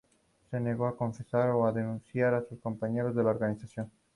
[0.49, 3.91] Se negó a confesar o a denunciar a sus compañeros de la Organización.